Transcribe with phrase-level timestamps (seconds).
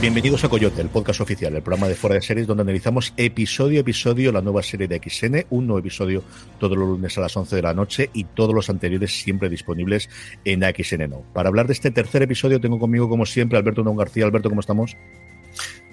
[0.00, 3.80] Bienvenidos a Coyote, el podcast oficial, el programa de fuera de series donde analizamos episodio
[3.80, 6.22] a episodio la nueva serie de XN, un nuevo episodio
[6.58, 10.08] todos los lunes a las 11 de la noche y todos los anteriores siempre disponibles
[10.46, 11.22] en XN No.
[11.34, 14.24] Para hablar de este tercer episodio tengo conmigo como siempre Alberto Don García.
[14.24, 14.96] Alberto, ¿cómo estamos?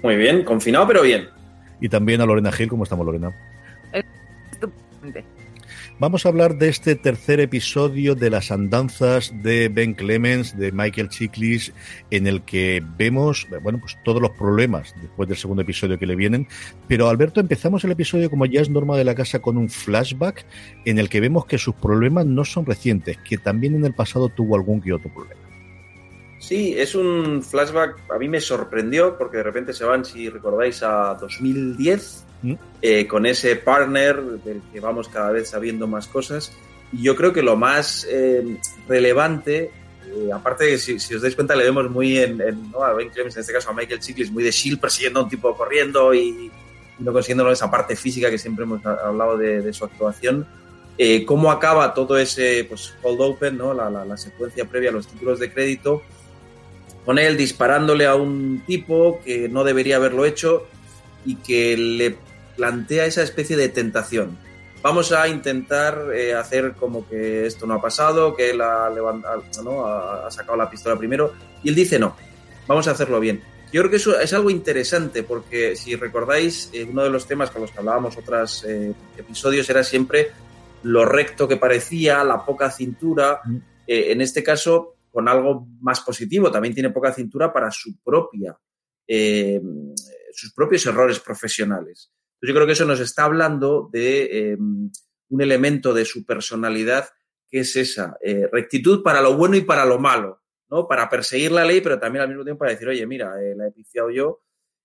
[0.01, 1.27] Muy bien, confinado pero bien.
[1.81, 3.35] Y también a Lorena Gil, ¿cómo estamos Lorena?
[5.99, 11.09] Vamos a hablar de este tercer episodio de las andanzas de Ben Clemens, de Michael
[11.09, 11.73] Chiklis,
[12.11, 16.15] en el que vemos, bueno, pues todos los problemas después del segundo episodio que le
[16.15, 16.47] vienen.
[16.87, 20.45] Pero Alberto, empezamos el episodio como ya es norma de la casa con un flashback
[20.85, 24.29] en el que vemos que sus problemas no son recientes, que también en el pasado
[24.29, 25.46] tuvo algún que otro problema.
[26.39, 30.83] Sí, es un flashback, a mí me sorprendió porque de repente se van, si recordáis,
[30.83, 32.53] a 2010 ¿Mm?
[32.81, 36.51] Eh, con ese partner del que vamos cada vez sabiendo más cosas.
[36.91, 39.71] Y yo creo que lo más eh, relevante,
[40.05, 42.37] eh, aparte de que si, os dais cuenta le vemos muy en,
[42.71, 42.83] ¿no?
[42.83, 45.29] a Ben Clemens, en este caso a Michael Chiklis, muy de Shield persiguiendo a un
[45.29, 46.51] tipo corriendo y,
[46.99, 50.47] no consiguiendo esa parte física que siempre hemos hablado de, su actuación.
[51.27, 53.71] cómo acaba todo ese pues, hold open, ¿no?
[53.73, 56.01] La, la, secuencia previa a los títulos de crédito,
[57.07, 60.67] con él disparándole a un tipo que no debería haberlo hecho
[61.23, 62.17] y que le
[62.57, 64.37] plantea esa especie de tentación.
[64.81, 68.89] Vamos a intentar eh, hacer como que esto no ha pasado, que él ha,
[69.63, 69.85] ¿no?
[69.85, 71.31] ha, sacado la pistola primero,
[71.63, 72.13] y él dice no,
[72.67, 73.41] vamos a hacerlo bien.
[73.71, 77.51] Yo creo que eso es algo interesante porque si recordáis, eh, uno de los temas
[77.51, 80.31] con los que hablábamos otros eh, episodios era siempre
[80.83, 83.39] lo recto que parecía, la poca cintura.
[83.87, 88.55] en este caso, con algo más positivo, también tiene poca cintura para su propia,
[90.31, 94.91] sus propios errores profesionales yo creo que eso nos está hablando de em,
[95.29, 97.09] un elemento de su personalidad
[97.49, 100.87] que es esa, eh, rectitud para lo bueno y para lo malo, ¿no?
[100.87, 103.67] Para perseguir la ley, pero también al mismo tiempo para decir, oye, mira, eh, la
[103.67, 104.41] he piciado yo.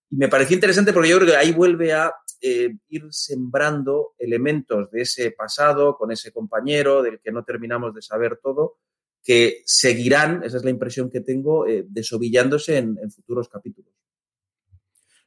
[0.08, 4.90] Y me pareció interesante porque yo creo que ahí vuelve a eh, ir sembrando elementos
[4.90, 8.78] de ese pasado con ese compañero del que no terminamos de saber todo,
[9.22, 13.92] que seguirán, esa es la impresión que tengo, desovillándose en futuros capítulos.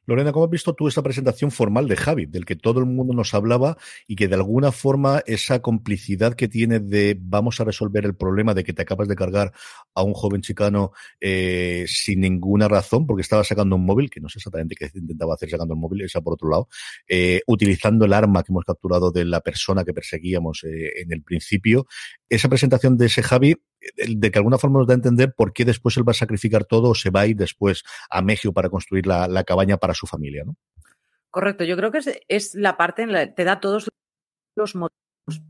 [0.08, 3.14] Lorena, ¿cómo has visto tú esa presentación formal de Javi, del que todo el mundo
[3.14, 8.06] nos hablaba y que de alguna forma esa complicidad que tiene de vamos a resolver
[8.06, 9.52] el problema de que te acabas de cargar
[9.96, 14.30] a un joven chicano eh, sin ninguna razón, porque estaba sacando un móvil, que no
[14.30, 16.68] sé exactamente qué intentaba hacer sacando el móvil, esa por otro lado,
[17.08, 21.24] eh, utilizando el arma que hemos capturado de la persona que perseguíamos eh, en el
[21.24, 21.88] principio.
[22.30, 23.56] Esa presentación de ese Javi
[23.96, 26.66] de que alguna forma nos da a entender por qué después él va a sacrificar
[26.66, 30.08] todo o se va a ir después a México para construir la, cabaña para su
[30.08, 30.56] familia, ¿no?
[31.30, 33.90] Correcto, yo creo que es, la parte en la que te da todos
[34.56, 34.96] los motivos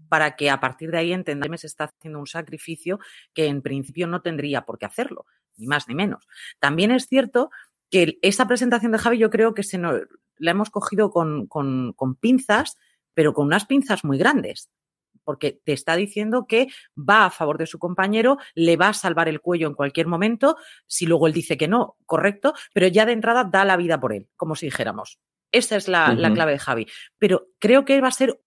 [0.10, 3.00] para que a partir de ahí entendamos que está haciendo un sacrificio
[3.34, 5.26] que en principio no tendría por qué hacerlo,
[5.58, 6.28] ni más ni menos.
[6.60, 7.52] También es cierto
[7.92, 12.78] que esa presentación de Javi yo creo que se la hemos cogido con, con pinzas,
[13.14, 14.72] pero con unas pinzas muy grandes
[15.26, 19.28] porque te está diciendo que va a favor de su compañero, le va a salvar
[19.28, 20.56] el cuello en cualquier momento,
[20.88, 24.14] si luego él dice que no, correcto, pero ya de entrada da la vida por
[24.14, 25.20] él, como si dijéramos.
[25.52, 26.88] Esa es la, clave de Javi.
[27.18, 28.42] Pero creo que va a ser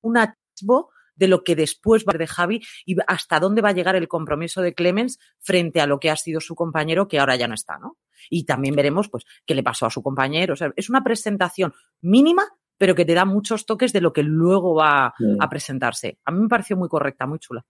[0.00, 3.72] un atisbo de lo que después va a de Javi y hasta dónde va a
[3.72, 7.36] llegar el compromiso de Clemens frente a lo que ha sido su compañero que ahora
[7.36, 7.98] ya no está, ¿no?
[8.30, 10.54] Y también veremos, pues, qué le pasó a su compañero.
[10.54, 12.48] O sea, es una presentación mínima,
[12.78, 16.18] pero que te da muchos toques de lo que luego va a presentarse.
[16.24, 17.64] A mí me pareció muy correcta, muy chula.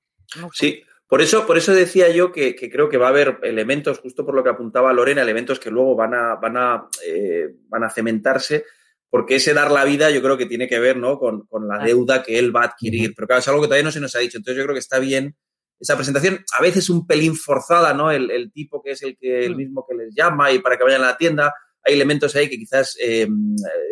[0.53, 4.25] Sí, por eso, por eso decía yo que, creo que va a haber elementos, justo
[4.25, 7.91] por lo que apuntaba Lorena, elementos que luego van a, van a, eh, van a
[7.91, 8.65] cementarse,
[9.11, 11.19] porque ese dar la vida yo creo que tiene que ver ¿no?
[11.19, 13.13] con, la deuda que él va a adquirir.
[13.15, 14.39] Pero claro, es algo que todavía no se nos ha dicho.
[14.39, 15.37] Entonces yo creo que está bien
[15.79, 18.11] esa presentación, a veces un pelín forzada, ¿no?
[18.11, 19.57] El, tipo que es el que el mm.
[19.57, 21.55] mismo que les llama y para que vayan a la tienda,
[21.85, 23.29] hay elementos ahí que quizás eh,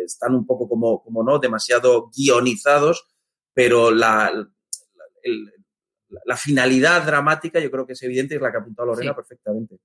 [0.03, 3.07] están un poco como, como no, demasiado guionizados,
[3.53, 4.31] pero la,
[6.25, 9.15] la, finalidad dramática yo creo que es evidente y es la que ha apuntado Lorena
[9.15, 9.77] perfectamente.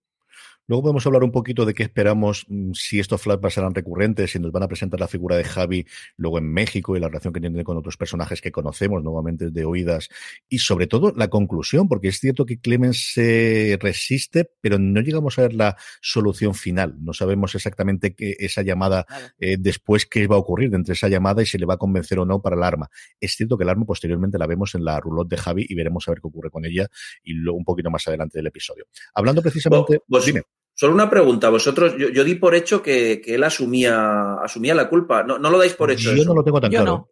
[0.69, 4.39] Luego podemos hablar un poquito de qué esperamos, mm, si estos flashbacks serán recurrentes, si
[4.39, 5.87] nos van a presentar la figura de Javi
[6.19, 9.65] luego en México y la relación que tiene con otros personajes que conocemos nuevamente de
[9.65, 10.11] oídas
[10.47, 15.39] y sobre todo la conclusión, porque es cierto que Clemens se resiste, pero no llegamos
[15.39, 16.97] a ver la solución final.
[17.01, 19.07] No sabemos exactamente qué, esa llamada
[19.39, 22.19] eh, después qué va a ocurrir entre esa llamada y si le va a convencer
[22.19, 22.91] o no para el arma.
[23.19, 26.07] Es cierto que el arma posteriormente la vemos en la roulotte de Javi y veremos
[26.07, 26.89] a ver qué ocurre con ella
[27.23, 28.85] y luego un poquito más adelante del episodio.
[29.15, 30.43] Hablando precisamente, dime.
[30.79, 35.25] Solo una pregunta, vosotros, yo, di por hecho que, él asumía, asumía la culpa.
[35.25, 36.15] ¿No, lo dais por hecho?
[36.15, 37.11] Yo no lo tengo tan claro.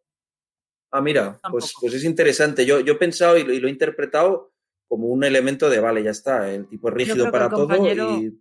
[0.92, 2.64] Ah, mira, pues, pues, es interesante.
[2.64, 4.52] Yo, yo he pensado y lo, he interpretado
[4.86, 8.40] como un elemento de, vale, ya está, el tipo es rígido para todo y...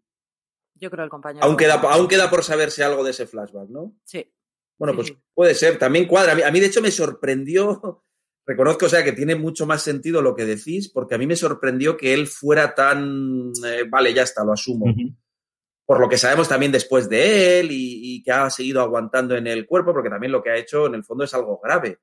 [0.76, 1.44] Yo creo el compañero.
[1.44, 3.98] Aún queda, aún queda por saberse algo de ese flashback, ¿no?
[4.04, 4.32] Sí.
[4.78, 5.80] Bueno, pues puede ser.
[5.80, 6.34] También cuadra.
[6.34, 8.04] A mí, de hecho, me sorprendió.
[8.48, 11.36] Reconozco, o sea, que tiene mucho más sentido lo que decís, porque a mí me
[11.36, 13.52] sorprendió que él fuera tan.
[13.66, 14.86] Eh, vale, ya está, lo asumo.
[15.86, 19.66] Por lo que sabemos también después de él y, que ha seguido aguantando en el
[19.66, 22.00] cuerpo, porque también lo que ha hecho en el fondo es algo grave.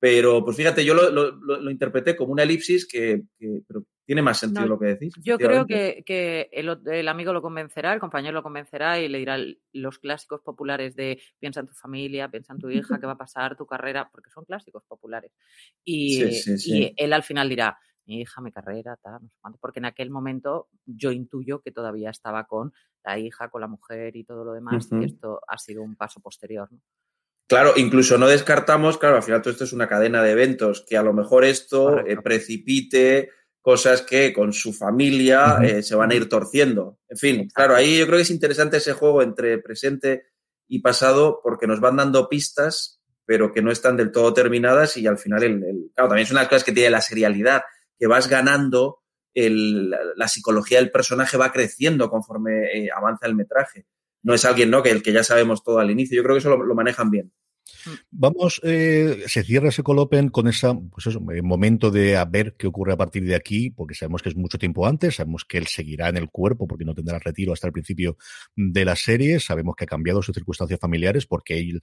[0.00, 4.78] Pero, pues fíjate, yo lo, interpreté como una elipsis que, pero tiene más sentido lo
[4.78, 5.12] que decís.
[5.22, 9.36] Yo creo que, el, amigo lo convencerá, el compañero lo convencerá y le dirá
[9.74, 13.18] los clásicos populares de piensa en tu familia, piensa en tu hija, qué va a
[13.18, 15.32] pasar, tu carrera, porque son clásicos populares.
[15.84, 16.24] Y,
[16.64, 19.84] y él al final dirá, mi hija, mi carrera, tal, no sé cuánto, porque en
[19.84, 22.72] aquel momento yo intuyo que todavía estaba con
[23.04, 26.20] la hija, con la mujer y todo lo demás, y esto ha sido un paso
[26.20, 26.72] posterior.
[26.72, 26.80] ¿no?
[27.50, 30.96] Claro, incluso no descartamos, claro, al final todo esto es una cadena de eventos, que
[30.96, 33.30] a lo mejor esto eh, precipite
[33.60, 37.00] cosas que con su familia eh, se van a ir torciendo.
[37.08, 40.26] En fin, claro, ahí yo creo que es interesante ese juego entre presente
[40.68, 45.08] y pasado porque nos van dando pistas, pero que no están del todo terminadas y
[45.08, 47.62] al final, el, claro, también es una de las cosas que tiene la serialidad,
[47.98, 49.02] que vas ganando,
[49.34, 53.86] el, la psicología del personaje va creciendo conforme eh, avanza el metraje.
[54.22, 54.82] No es alguien ¿no?
[54.82, 56.16] que el que ya sabemos todo al inicio.
[56.16, 57.32] Yo creo que eso lo manejan bien.
[58.10, 62.66] Vamos, eh, se cierra ese Colopen con ese pues eh, momento de a ver qué
[62.66, 65.66] ocurre a partir de aquí, porque sabemos que es mucho tiempo antes, sabemos que él
[65.66, 68.16] seguirá en el cuerpo porque no tendrá retiro hasta el principio
[68.54, 71.80] de la serie, sabemos que ha cambiado sus circunstancias familiares porque él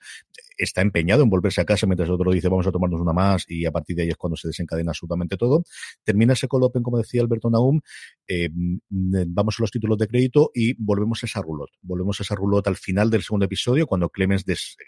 [0.57, 3.45] está empeñado en volverse a casa mientras el otro dice vamos a tomarnos una más
[3.48, 5.63] y a partir de ahí es cuando se desencadena absolutamente todo.
[6.04, 7.80] Termina ese Colopen, como decía Alberto Naum,
[8.27, 8.50] eh,
[8.89, 11.69] vamos a los títulos de crédito y volvemos a esa rulot.
[11.81, 14.45] Volvemos a esa rulot al final del segundo episodio, cuando Clemens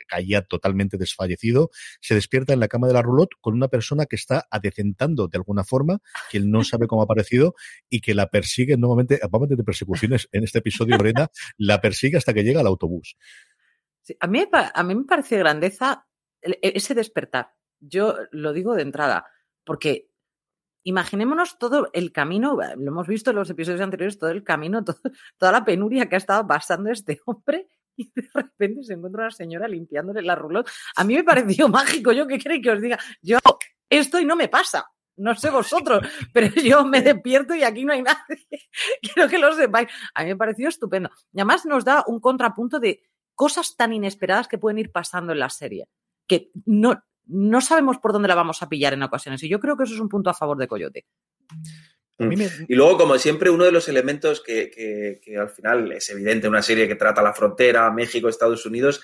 [0.08, 1.70] caía totalmente desfallecido,
[2.02, 5.38] se despierta en la cama de la roulotte con una persona que está adecentando de
[5.38, 6.00] alguna forma,
[6.32, 7.56] que él no sabe cómo ha aparecido
[7.90, 12.34] y que la persigue nuevamente, aparte de persecuciones en este episodio, Brenda, la persigue hasta
[12.34, 13.16] que llega al autobús.
[14.20, 16.08] A, mí, a mí me parece grandeza
[16.42, 17.54] e, ese despertar.
[17.80, 19.26] Yo lo digo de entrada,
[19.64, 20.10] porque
[20.84, 24.84] imaginémonos todo el camino, lo hemos visto en los episodios anteriores, todo el camino,
[25.38, 29.32] toda la penuria que ha estado pasando este hombre y de repente se encuentra una
[29.32, 30.70] señora limpiándole la rulot.
[30.96, 33.38] A mí me pareció mágico, yo qué creo que os diga, yo
[33.90, 34.86] esto y no me pasa.
[35.18, 38.48] No sé vosotros, pero yo me despierto y aquí no hay nadie.
[39.02, 39.90] Quiero que lo sepáis.
[40.14, 41.10] A mí me pareció estupendo.
[41.34, 43.04] Y además nos da un contrapunto de
[43.40, 45.88] cosas tan inesperadas que pueden ir pasando en la serie,
[46.28, 49.42] que no, no sabemos por dónde la vamos a pillar en ocasiones.
[49.44, 51.06] Y yo creo que eso es un punto a favor de Coyote.
[52.18, 52.34] Mm.
[52.68, 56.62] Y luego, como siempre, uno de los elementos que, al final es evidente en una
[56.62, 59.02] serie que trata la frontera, México, Estados Unidos,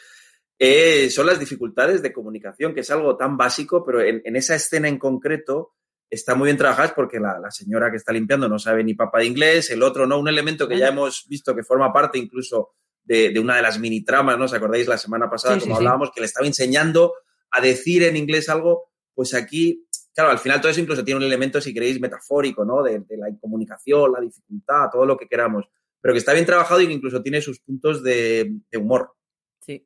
[0.60, 4.90] eh, son las dificultades de comunicación, que es algo tan básico, pero en, esa escena
[4.90, 5.76] en concreto
[6.10, 9.28] está muy bien trabajada porque la, señora que está limpiando no sabe ni papa de
[9.28, 12.74] inglés, el otro no, un elemento que ya hemos visto que forma parte incluso
[13.06, 14.46] de, una de las mini tramas, ¿no?
[14.46, 17.14] ¿Os acordáis la semana pasada, como hablábamos, que le estaba enseñando
[17.52, 18.92] a decir en inglés algo?
[19.14, 19.86] Pues aquí
[20.16, 22.82] claro, al final todo eso incluso tiene un elemento, si queréis, metafórico, ¿no?
[22.82, 25.66] De, la incomunicación, la dificultad, todo lo que queramos,
[26.00, 29.14] pero que está bien trabajado y que incluso tiene sus puntos de, de humor.
[29.60, 29.86] Sí.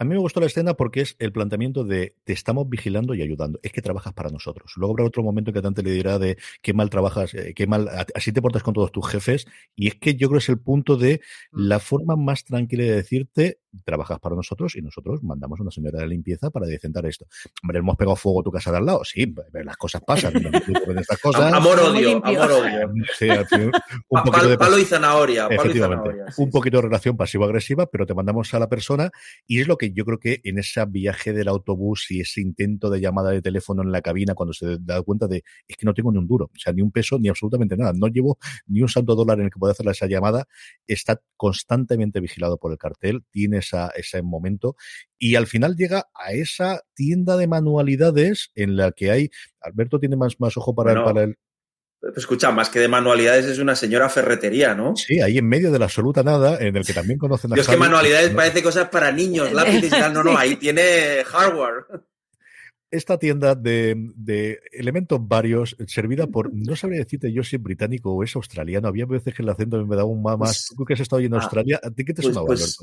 [0.00, 3.22] A mí me gustó la escena porque es el planteamiento de te estamos vigilando y
[3.22, 3.58] ayudando.
[3.64, 4.72] Es que trabajas para nosotros.
[4.76, 7.88] Luego habrá otro momento que Dante le dirá de qué mal trabajas, eh, qué mal,
[8.14, 9.46] así te portas con todos tus jefes.
[9.74, 11.20] Y es que yo creo que es el punto de
[11.50, 11.60] mm.
[11.60, 16.08] la forma más tranquila de decirte trabajas para nosotros y nosotros mandamos una señora de
[16.08, 17.26] limpieza para decentar esto.
[17.62, 19.04] Hombre, hemos pegado fuego a tu casa de al lado.
[19.04, 20.34] Sí, las cosas pasan.
[20.36, 21.52] estas cosas.
[21.52, 22.92] Amor odio, amor odio.
[24.08, 25.48] un poquito de palo y zanahoria.
[25.50, 26.10] Efectivamente.
[26.36, 29.10] Un poquito de relación pasivo-agresiva, pero te mandamos a la persona
[29.46, 32.90] y es lo que yo creo que en ese viaje del autobús y ese intento
[32.90, 35.94] de llamada de teléfono en la cabina cuando se da cuenta de es que no
[35.94, 37.92] tengo ni un duro, o sea, ni un peso, ni absolutamente nada.
[37.94, 40.46] No llevo ni un santo dólar en el que pueda hacer esa llamada.
[40.86, 44.76] Está constantemente vigilado por el cartel, tiene ese momento
[45.18, 49.30] y al final llega a esa tienda de manualidades en la que hay,
[49.60, 51.36] Alberto tiene más, más ojo para, para el...
[52.16, 54.94] Escucha, más que de manualidades es una señora ferretería, ¿no?
[54.94, 57.62] Sí, ahí en medio de la absoluta nada, en el que también conocen a Yo
[57.62, 60.12] es que manualidades parece cosas para niños, lápices y tal.
[60.12, 61.86] No, no, ahí tiene hardware
[62.90, 68.22] esta tienda de, elementos varios, servida por, no sabría decirte yo si es británico o
[68.22, 68.88] es australiano.
[68.88, 70.38] Había veces que el acento me daba un más.
[70.38, 72.78] Pues, Tú que has estado en ah, Australia, ¿a ti qué te pues, sonaba, pues?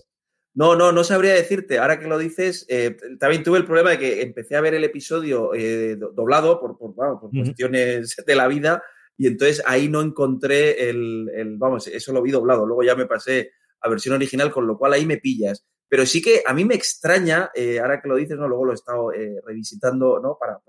[0.54, 1.80] No, no, no sabría decirte.
[1.80, 4.84] Ahora que lo dices, eh, también tuve el problema de que empecé a ver el
[4.84, 6.94] episodio eh, doblado por, por,
[7.30, 8.84] cuestiones de la vida
[9.18, 12.66] y entonces ahí no encontré el, el, vamos, eso lo vi doblado.
[12.66, 15.66] Luego ya me pasé a versión original, con lo cual ahí me pillas.
[15.88, 18.48] Pero sí que a mí me extraña, eh, ahora que lo dices, ¿no?
[18.48, 19.12] luego lo he estado
[19.46, 20.38] revisitando, ¿no?
[20.40, 20.60] Para,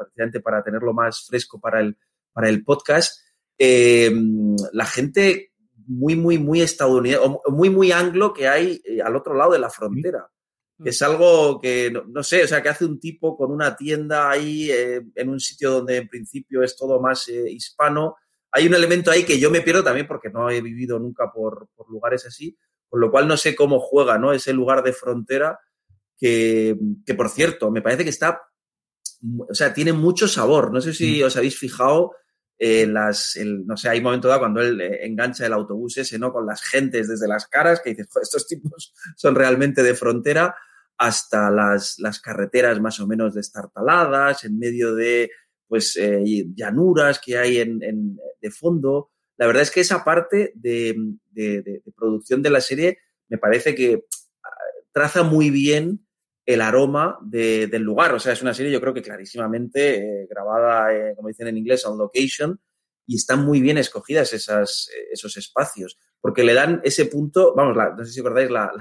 [0.42, 1.96] para tenerlo más fresco para el,
[2.32, 3.20] para el podcast.
[3.58, 5.52] la gente
[5.86, 9.58] muy, muy, muy estadounidense, o muy, muy anglo que hay eh, al otro lado de
[9.58, 10.28] la frontera.
[10.84, 14.70] Es algo que, no, sé, o sea, que hace un tipo con una tienda ahí
[14.70, 18.16] eh, en un sitio donde en principio es todo más eh, hispano.
[18.56, 21.68] Hay un elemento ahí que yo me pierdo también porque no he vivido nunca por,
[21.76, 22.56] por, lugares así,
[22.88, 24.32] con lo cual no sé cómo juega, ¿no?
[24.32, 25.60] Ese lugar de frontera
[26.16, 28.40] que, que, por cierto, me parece que está,
[29.46, 30.72] o sea, tiene mucho sabor.
[30.72, 31.26] No sé si mm.
[31.26, 32.12] os habéis fijado
[32.58, 36.18] eh, las, no sé, hay un momento dado cuando él eh, engancha el autobús ese,
[36.18, 36.32] ¿no?
[36.32, 40.56] Con las gentes desde las caras, que dices, estos tipos son realmente de frontera,
[40.96, 45.30] hasta las, las carreteras más o menos destartaladas, en medio de,
[45.68, 46.22] pues, eh,
[46.54, 49.10] llanuras que hay en, en, de fondo.
[49.36, 50.96] La verdad es que esa parte de,
[51.30, 54.04] de, producción de la serie me parece que
[54.44, 54.48] ah,
[54.92, 56.06] traza muy bien
[56.46, 58.14] el aroma del lugar.
[58.14, 61.58] O sea, es una serie yo creo que clarísimamente eh, grabada, eh, como dicen en
[61.58, 62.60] inglés, on location,
[63.06, 68.04] y están muy bien escogidas esas, esos espacios, porque le dan ese punto, vamos, no
[68.04, 68.72] sé si recordáis la,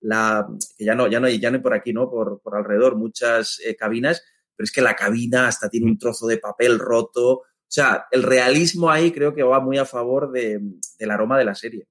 [0.00, 2.10] la, que ya no, ya no, ya no hay por aquí, ¿no?
[2.10, 4.22] Por, por alrededor muchas cabinas,
[4.58, 7.30] pero es que la cabina hasta tiene un trozo de papel roto.
[7.30, 10.58] O sea, el realismo ahí creo que va muy a favor de,
[10.98, 11.86] del aroma de la serie.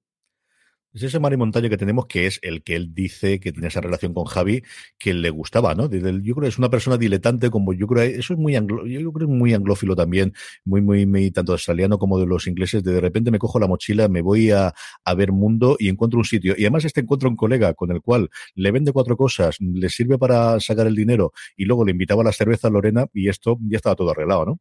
[0.93, 3.67] Es ese mar y montaña que tenemos, que es el que él dice que tiene
[3.67, 4.63] esa relación con Javi,
[4.97, 5.89] que le gustaba, ¿no?
[5.91, 9.11] Yo creo que es una persona diletante, como yo creo, eso es muy anglo, yo
[9.13, 10.33] creo muy anglófilo también,
[10.65, 13.67] muy, muy, muy, tanto australiano como de los ingleses, de, de repente me cojo la
[13.67, 14.73] mochila, me voy a,
[15.05, 16.55] a ver mundo y encuentro un sitio.
[16.57, 20.17] Y además este encuentro un colega con el cual le vende cuatro cosas, le sirve
[20.17, 23.57] para sacar el dinero y luego le invitaba a la cerveza a Lorena y esto
[23.69, 24.59] ya estaba todo arreglado, ¿no?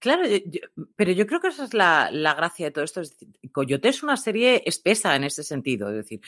[0.00, 0.22] Claro,
[0.94, 3.00] pero yo creo que esa es la, la, gracia de todo esto.
[3.00, 5.88] Es decir, Coyote es una serie espesa en ese sentido.
[5.88, 6.20] Es decir,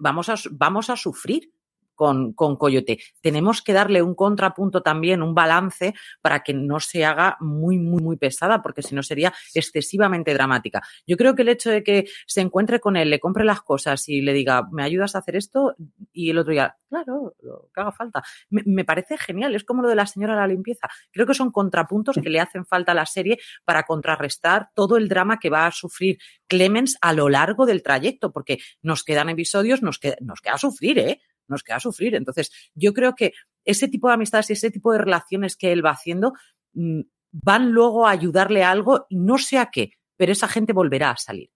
[0.00, 1.52] vamos, a, vamos a sufrir
[1.94, 2.98] con, con Coyote.
[3.20, 8.02] Tenemos que darle un contrapunto también, un balance para que no se haga muy, muy,
[8.02, 10.82] muy pesada, porque si no sería excesivamente dramática.
[11.06, 14.08] Yo creo que el hecho de que se encuentre con él, le compre las cosas
[14.08, 15.74] y le diga, ¿me ayudas a hacer esto?
[16.12, 18.22] Y el otro día, claro, lo que haga falta.
[18.50, 20.88] Me, me parece genial, es como lo de la señora de la limpieza.
[21.10, 25.08] Creo que son contrapuntos que le hacen falta a la serie para contrarrestar todo el
[25.08, 29.82] drama que va a sufrir Clemens a lo largo del trayecto, porque nos quedan episodios,
[29.82, 31.20] nos queda, nos queda sufrir, ¿eh?
[31.48, 32.14] Nos queda sufrir.
[32.14, 33.32] Entonces, yo creo que
[33.64, 36.32] ese tipo de amistades y ese tipo de relaciones que él va haciendo
[36.74, 37.00] mm,
[37.32, 41.16] van luego a ayudarle a algo, no sé a qué, pero esa gente volverá a
[41.16, 41.50] salir.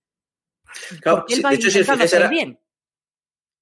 [1.00, 2.58] Claro, él va de hecho, si bien.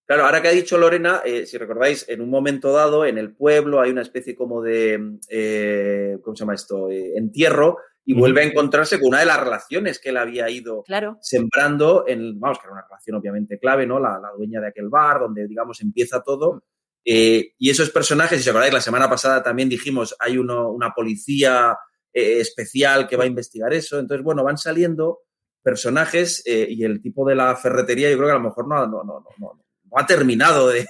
[0.07, 3.35] Claro, ahora que ha dicho Lorena, eh, si recordáis, en un momento dado, en el
[3.35, 6.91] pueblo hay una especie como de, eh, ¿cómo se llama esto?
[6.91, 10.85] Eh, entierro, y vuelve a encontrarse con una de las relaciones que él había ido
[11.21, 13.99] sembrando, en, vamos, que era una relación obviamente clave, ¿no?
[13.99, 16.65] La, la dueña de aquel bar, donde, digamos, empieza todo.
[17.05, 20.93] Eh, y esos personajes, si os acordáis, la semana pasada también dijimos, hay uno, una
[20.93, 21.77] policía
[22.13, 23.99] eh, especial que va a investigar eso.
[23.99, 25.21] Entonces, bueno, van saliendo
[25.63, 28.87] personajes eh, y el tipo de la ferretería, yo creo que a lo mejor no,
[28.87, 29.65] no, no, no, no
[29.97, 30.87] ha terminado de,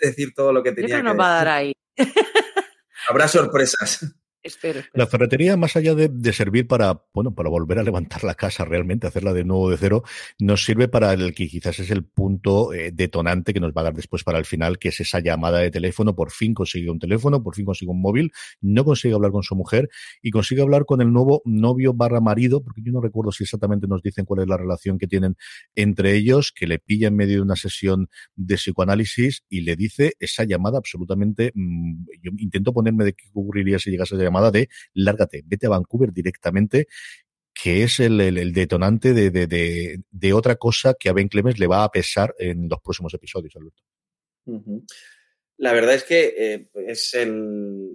[0.00, 1.72] decir todo lo que tenía yo creo que nos va a dar ahí.
[3.08, 4.14] Habrá sorpresas.
[4.94, 9.06] La ferretería, más allá de, servir para, bueno, para volver a levantar la casa realmente,
[9.06, 10.04] hacerla de nuevo de cero,
[10.38, 13.84] nos sirve para el que quizás es el punto eh, detonante que nos va a
[13.84, 16.14] dar después para el final, que es esa llamada de teléfono.
[16.14, 18.30] Por fin consigue un teléfono, por fin consigue un móvil,
[18.60, 19.88] no consigue hablar con su mujer
[20.22, 23.86] y consigue hablar con el nuevo novio barra marido, porque yo no recuerdo si exactamente
[23.88, 25.36] nos dicen cuál es la relación que tienen
[25.74, 30.14] entre ellos, que le pilla en medio de una sesión de psicoanálisis y le dice
[30.20, 34.68] esa llamada absolutamente, mm, yo intento ponerme de qué ocurriría si llegase a llamada de
[34.94, 36.86] lárgate, vete a Vancouver directamente,
[37.60, 39.30] que es el, detonante de,
[40.10, 43.56] de, otra cosa que a Ben Clemens le va a pesar en los próximos episodios,
[43.56, 43.82] Alberto.
[45.56, 47.90] La verdad es que eh, es el,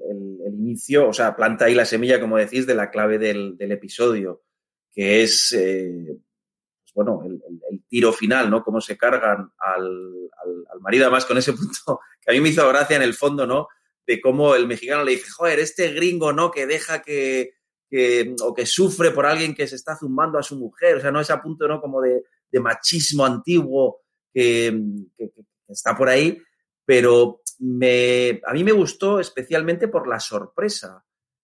[0.53, 4.43] inicio, o sea, planta ahí la semilla, como decís, de la clave del, del episodio,
[4.91, 8.63] que es, eh, pues bueno, el, tiro final, ¿no?
[8.63, 12.49] Cómo se cargan al, al, al marido, además con ese punto que a mí me
[12.49, 13.67] hizo gracia en el fondo, ¿no?
[14.05, 16.51] De cómo el mexicano le dice, joder, este gringo, ¿no?
[16.51, 17.53] Que deja que,
[17.89, 21.11] que, o que sufre por alguien que se está zumbando a su mujer, o sea,
[21.11, 21.79] no ese punto, ¿no?
[21.81, 24.01] Como de, de machismo antiguo
[24.33, 24.77] que,
[25.17, 26.41] que, que, está por ahí,
[26.85, 31.03] pero me, a mí me gustó especialmente por la sorpresa.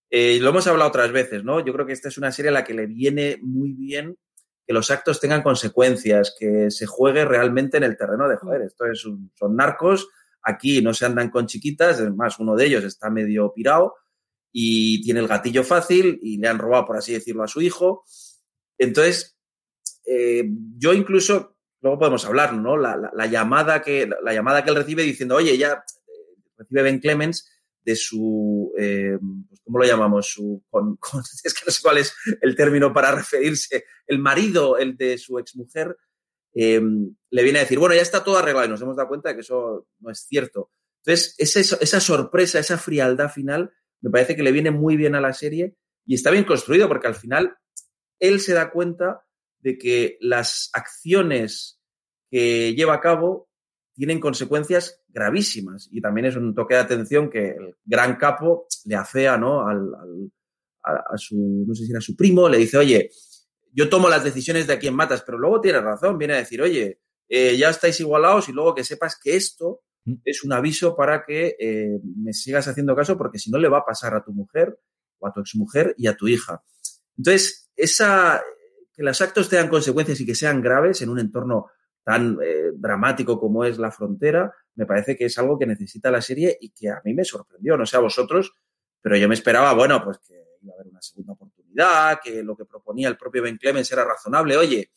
[0.10, 1.64] Eh, lo hemos hablado otras veces, ¿no?
[1.64, 4.18] Yo creo que esta es una serie a la que le viene muy bien
[4.66, 8.86] que los actos tengan consecuencias, que se juegue realmente en el terreno de, joder, esto
[8.86, 10.10] es un, son narcos,
[10.50, 13.96] Aquí no se andan con chiquitas, es más, uno de ellos está medio pirado
[14.52, 18.04] y tiene el gatillo fácil y le han robado, por así decirlo, a su hijo.
[18.80, 19.38] Entonces,
[20.06, 20.44] eh,
[20.76, 22.78] yo incluso, luego podemos hablar, ¿no?
[22.78, 26.82] La, la, la, llamada que, la llamada que él recibe diciendo, oye, ya eh, recibe
[26.82, 27.48] Ben Clemens
[27.84, 30.32] de su, eh, pues, ¿cómo lo llamamos?
[30.32, 31.20] Su, con, con,
[31.66, 35.96] no sé cuál es el término para referirse, el marido, el de su exmujer,
[36.54, 39.30] em, le viene a decir, bueno, ya está todo arreglado y nos hemos dado cuenta
[39.30, 40.72] de que eso no es cierto.
[41.04, 45.22] Entonces, esa, esa sorpresa, esa frialdad final, me parece que le viene muy bien a
[45.22, 45.76] la serie
[46.06, 47.58] y está bien construido porque al final
[48.20, 49.26] él se da cuenta
[49.60, 51.80] de que las acciones
[52.30, 53.50] que lleva a cabo
[53.94, 58.96] tienen consecuencias gravísimas y también es un toque de atención que el gran capo le
[58.96, 59.68] afea ¿no?
[59.68, 59.90] Al,
[60.84, 63.10] a, su, no sé si era su primo, le dice, oye,
[63.74, 66.62] yo tomo las decisiones de a quien matas, pero luego tiene razón, viene a decir,
[66.62, 70.14] oye, eh, ya estáis igualados y luego que sepas que esto mm.
[70.26, 73.80] es un aviso para que eh, me sigas haciendo caso porque si no le va
[73.80, 74.80] a pasar a tu mujer
[75.20, 76.64] o a tu exmujer y a tu hija.
[77.18, 78.42] Entonces, esa,
[78.94, 81.68] que los actos tengan consecuencias y que sean graves en un entorno
[82.04, 86.22] tan eh, dramático como es la frontera, me parece que es algo que necesita la
[86.22, 88.54] serie y que a mí me sorprendió, no sé a vosotros,
[89.02, 91.59] pero yo me esperaba, bueno, pues que iba a haber una segunda oportunidad,
[92.24, 94.92] que lo que proponía el propio Ben Clemens era razonable, oye,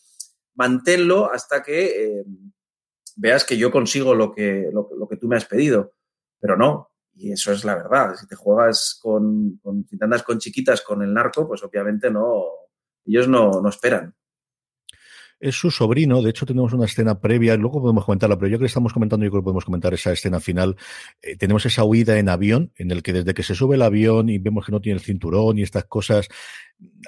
[0.55, 2.25] manténlo hasta que eh,
[3.17, 5.93] veas que yo consigo lo que, lo, que tú me has pedido,
[6.41, 8.15] pero no, y eso es la verdad.
[8.17, 12.45] Si te juegas con, si te andas con chiquitas con el narco, pues obviamente no,
[13.05, 14.15] ellos no, no esperan
[15.43, 16.23] es su sobrino.
[16.23, 19.31] De hecho, tenemos una escena previa, luego podemos comentarla, pero yo que estamos comentando, yo
[19.31, 20.77] creo que podemos comentar esa escena final.
[21.21, 24.29] Eh, tenemos esa huida en avión, en el que desde que se sube el avión
[24.29, 26.29] y vemos que no tiene el cinturón y estas cosas,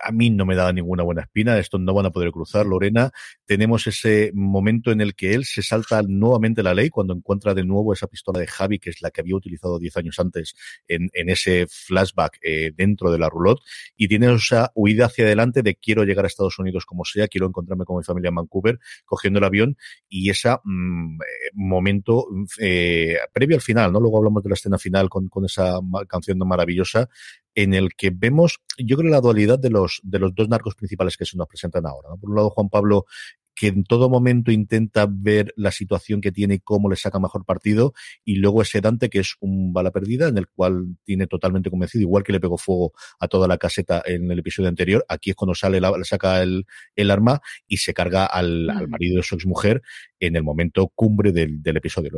[0.02, 3.12] a mí no me da ninguna buena espina, esto no van a poder cruzar, Lorena.
[3.44, 7.64] Tenemos ese momento en el que él se salta nuevamente la ley cuando encuentra de
[7.64, 10.54] nuevo esa pistola de Javi, que es la que había utilizado diez años antes
[10.88, 13.62] en, en ese flashback eh, dentro de la roulotte,
[13.96, 17.46] y tiene esa huida hacia adelante de quiero llegar a Estados Unidos como sea, quiero
[17.46, 19.76] encontrarme con mi familia en Vancouver, cogiendo el avión,
[20.08, 22.26] y ese mm, eh, momento
[22.60, 24.00] eh, previo al final, ¿no?
[24.00, 25.78] Luego hablamos de la escena final con, con esa
[26.08, 27.08] canción maravillosa,
[27.54, 31.16] en el que vemos, yo creo, la dualidad de los, de los dos narcos principales
[31.16, 32.08] que se nos presentan ahora.
[32.20, 33.06] Por un lado, Juan Pablo,
[33.54, 37.44] que en todo momento intenta ver la situación que tiene y cómo le saca mejor
[37.44, 41.70] partido, y luego ese Dante, que es un bala perdida, en el cual tiene totalmente
[41.70, 45.30] convencido, igual que le pegó fuego a toda la caseta en el episodio anterior, aquí
[45.30, 49.16] es cuando sale, la, le saca el, el arma y se carga al, al marido
[49.16, 49.82] de su exmujer
[50.20, 52.12] en el momento cumbre del, del episodio.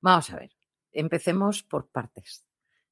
[0.00, 0.50] Vamos a ver,
[0.92, 2.44] empecemos por partes.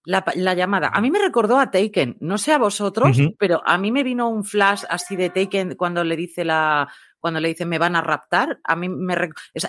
[0.05, 0.25] La,
[0.55, 0.91] llamada.
[0.93, 2.17] A mí me recordó a Taken.
[2.21, 6.03] No sé a vosotros, pero a mí me vino un flash así de Taken cuando
[6.03, 6.89] le dice la,
[7.23, 8.61] cuando le dice me van a raptar.
[8.65, 9.17] A mí me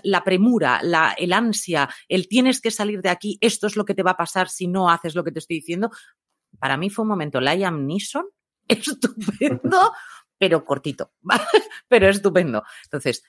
[0.04, 3.38] la premura, la, el ansia, el tienes que salir de aquí.
[3.40, 5.58] Esto es lo que te va a pasar si no haces lo que te estoy
[5.58, 5.92] diciendo.
[6.60, 8.26] Para mí fue un momento Liam Neeson
[8.68, 9.94] estupendo,
[10.38, 11.14] pero cortito,
[11.88, 12.64] pero estupendo.
[12.86, 13.24] Entonces,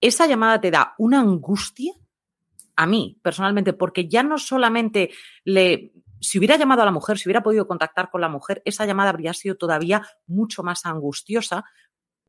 [0.00, 1.92] esa llamada te da una angustia
[2.74, 5.10] a mí personalmente, porque ya no solamente
[5.44, 8.86] le si hubiera llamado a la mujer, si hubiera podido contactar con la mujer, esa
[8.86, 11.64] llamada habría sido todavía mucho más angustiosa,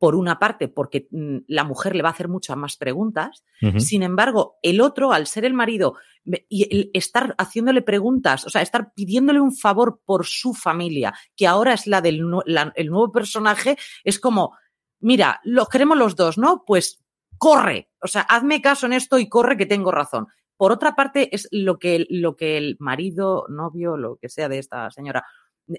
[0.00, 3.44] por una parte, porque mm, la mujer le va a hacer muchas más preguntas.
[3.76, 5.96] Sin embargo, el otro, al ser el marido,
[6.48, 11.74] y estar haciéndole preguntas, o sea, estar pidiéndole un favor por su familia, que ahora
[11.74, 12.22] es la del
[12.74, 14.56] el nuevo personaje, es como,
[15.00, 16.64] mira, los queremos los dos, ¿no?
[16.66, 17.04] Pues
[17.36, 20.28] corre, o sea, hazme caso en esto y corre que tengo razón.
[20.56, 24.58] Por otra parte, es lo que, lo que el marido, novio, lo que sea de
[24.58, 25.26] esta señora,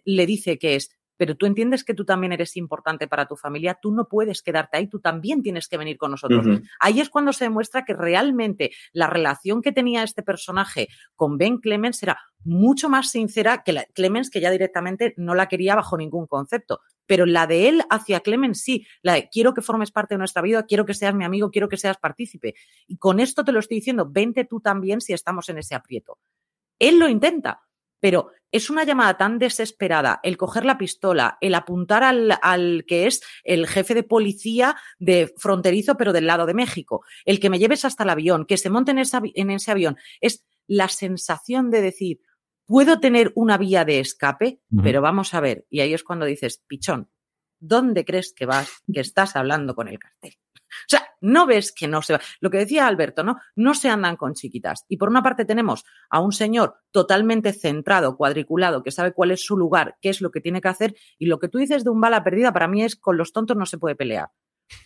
[0.06, 3.78] le dice que es, pero tú entiendes que tú también eres importante para tu familia,
[3.82, 6.45] tú no puedes quedarte ahí, tú también tienes que venir con nosotros.
[6.80, 11.58] Ahí es cuando se demuestra que realmente la relación que tenía este personaje con Ben
[11.58, 15.97] Clemens era mucho más sincera que la Clemens, que ya directamente no la quería bajo
[15.97, 16.82] ningún concepto.
[17.06, 20.41] Pero la de él hacia Clemens sí, la de quiero que formes parte de nuestra
[20.41, 22.56] vida, quiero que seas mi amigo, quiero que seas partícipe.
[22.88, 26.17] Y con esto te lo estoy diciendo, vente tú también si estamos en ese aprieto.
[26.80, 27.62] Él lo intenta,
[28.02, 33.08] pero es una llamada tan desesperada, el coger la pistola, el apuntar al, al, que
[33.08, 37.60] es el jefe de policía de fronterizo, pero del lado de México, el que me
[37.60, 41.82] lleves hasta el avión, que se monte en, en ese avión, es la sensación de
[41.82, 42.20] decir,
[42.66, 46.62] puedo tener una vía de escape, pero vamos a ver, y ahí es cuando dices,
[46.68, 47.10] pichón,
[47.60, 50.36] ¿dónde crees que vas, que estás hablando con el cartel?
[50.72, 52.22] O sea, no ves que no se va.
[52.40, 53.38] Lo que decía Alberto, ¿no?
[53.56, 54.86] No se andan con chiquitas.
[54.88, 59.46] Y por una parte tenemos a un señor totalmente centrado, cuadriculado, que sabe cuál es
[59.46, 60.96] su lugar, qué es lo que tiene que hacer.
[61.18, 63.56] Y lo que tú dices de un bala perdida, para mí es con los tontos
[63.58, 64.30] no se puede pelear.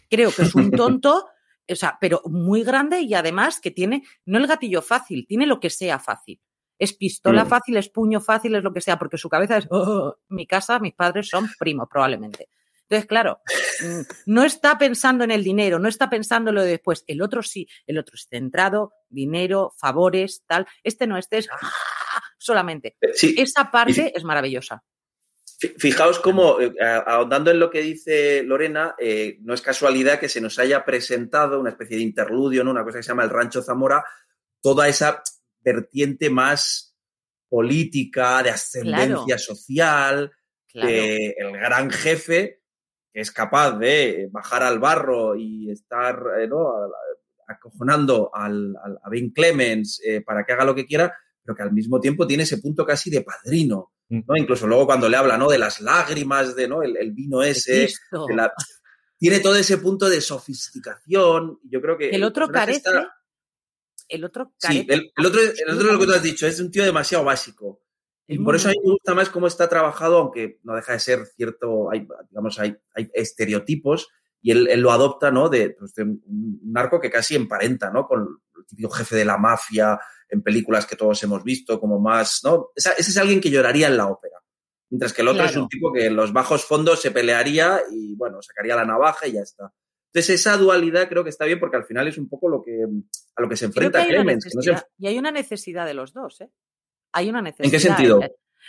[0.10, 1.30] Creo que es un tonto,
[1.70, 5.60] o sea, pero muy grande y además que tiene, no el gatillo fácil, tiene lo
[5.60, 6.42] que sea fácil.
[6.78, 7.48] Es pistola mm.
[7.48, 10.80] fácil, es puño fácil, es lo que sea, porque su cabeza es, oh, mi casa,
[10.80, 12.50] mis padres son primos, probablemente.
[12.88, 13.42] Entonces, claro,
[13.82, 17.04] mm, no está pensando en el dinero, no está pensando en lo de después.
[17.08, 20.68] El otro sí, el otro es centrado, dinero, favores, tal.
[20.84, 21.58] Este no, este es ¡ah!
[22.38, 22.96] solamente.
[23.02, 24.84] Esa parte es maravillosa.
[25.78, 30.42] Fijaos cómo, eh, ahondando en lo que dice Lorena, eh, no es casualidad que se
[30.42, 32.72] nos haya presentado una especie de interludio, ¿no?
[32.72, 34.04] una cosa que se llama el Rancho Zamora,
[34.62, 35.24] toda esa
[35.62, 36.96] vertiente más
[37.48, 40.32] política, de ascendencia social,
[40.74, 42.65] el gran jefe
[43.16, 46.50] que es capaz de bajar al barro y estar eh,
[47.48, 52.02] acojonando al, a Ben Clemens para que haga lo que quiera, pero que al mismo
[52.02, 54.20] tiempo tiene ese punto casi de padrino Mm.
[54.28, 54.38] ¿no?
[54.38, 55.50] Incluso luego cuando le habla, ¿no?
[55.50, 56.84] De las lágrimas, de, ¿no?
[56.84, 57.90] El, vino ese,
[59.18, 61.60] tiene todo ese punto de sofisticación.
[61.64, 62.90] Yo creo que el otro carece.
[64.08, 64.84] El otro carece.
[64.84, 67.82] Sí, el, otro, el otro lo que tú has dicho, es un tío demasiado básico.
[68.28, 71.00] Y por eso a mí me gusta más cómo está trabajado, aunque no deja de
[71.00, 74.10] ser cierto, hay, digamos, hay, hay estereotipos
[74.42, 75.50] y él, lo adopta, ¿no?
[75.50, 78.08] De, pues, de, un narco que casi emparenta, ¿no?
[78.08, 82.42] Con el típico jefe de la mafia, en películas que todos hemos visto, como más,
[82.44, 82.70] ¿no?
[82.76, 84.38] Ese, es alguien que lloraría en la ópera.
[84.90, 88.16] Mientras que el otro es un tipo que en los bajos fondos se pelearía y,
[88.16, 89.74] bueno, sacaría la navaja y ya está.
[90.14, 92.86] Entonces, esa dualidad creo que está bien porque al final es un poco lo que,
[93.36, 94.48] a lo que se enfrenta Clemens.
[94.98, 96.50] Y hay una necesidad de los dos, ¿eh?
[97.16, 97.66] Hay una necesidad.
[97.66, 98.20] ¿En qué sentido?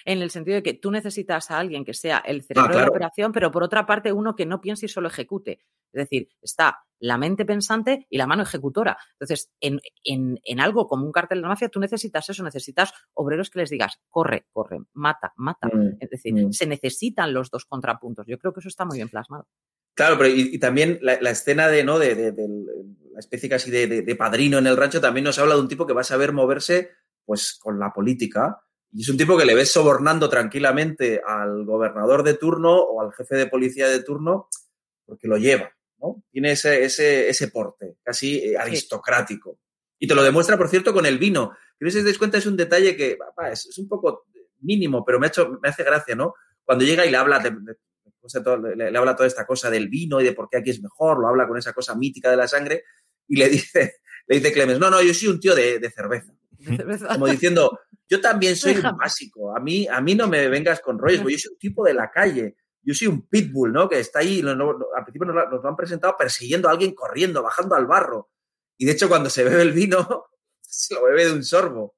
[0.04, 2.88] en el sentido de que tú necesitas a alguien que sea el cerebro de la
[2.88, 5.58] operación, pero por otra parte uno que no piense y solo ejecute.
[5.92, 8.96] Es decir, está la mente pensante y la mano ejecutora.
[9.12, 13.50] Entonces, en, en, algo como un cartel de la mafia, tú necesitas eso, necesitas obreros
[13.50, 15.68] que les digas, corre, corre, mata, mata.
[15.68, 16.52] Mm, es decir, mm.
[16.52, 18.26] se necesitan los dos contrapuntos.
[18.26, 19.48] Yo creo que eso está muy bien plasmado.
[19.94, 21.98] Claro, pero y, también la, escena de, ¿no?
[21.98, 22.34] De,
[23.12, 25.94] la especie casi de, padrino en el rancho también nos habla de un tipo que
[25.94, 26.90] va a saber moverse
[27.26, 28.62] pues con la política
[28.96, 33.12] y es un tipo que le ves sobornando tranquilamente al gobernador de turno o al
[33.12, 34.48] jefe de policía de turno
[35.04, 36.22] porque lo lleva, ¿no?
[36.30, 39.60] Tiene ese, ese, ese porte casi eh, aristocrático.
[39.98, 41.52] Y te lo demuestra, por cierto, con el vino.
[41.78, 43.18] Que si os dais cuenta, es un detalle que
[43.52, 44.26] es, un poco
[44.60, 46.34] mínimo, pero me, ha hecho, me hace gracia, ¿no?
[46.64, 50.48] Cuando llega y le habla, le, habla toda esta cosa del vino y de por
[50.48, 52.84] qué aquí es mejor, lo habla con esa cosa mítica de la sangre,
[53.28, 55.90] y le dice, le dice Clemens, no, no, yo soy un tío de, de
[57.08, 59.56] Como diciendo, yo también soy un básico.
[59.56, 62.10] A mí, a mí no me vengas con rollos, yo soy un tipo de la
[62.10, 62.56] calle.
[62.82, 63.88] Yo soy un pitbull, ¿no?
[63.88, 67.86] Que está ahí, al principio nos lo, han presentado persiguiendo a alguien corriendo, bajando al
[67.86, 68.30] barro.
[68.78, 70.26] Y de hecho, cuando se bebe el vino,
[70.60, 71.96] se lo bebe de un sorbo.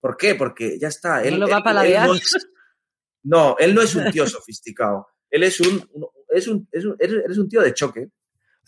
[0.00, 0.34] ¿Por qué?
[0.34, 1.22] Porque ya está.
[1.22, 2.14] Él, no lo va para la no,
[3.24, 5.08] no, él no es un tío sofisticado.
[5.30, 5.88] Él es un,
[6.28, 8.08] es un, es un, eres un tío de choque.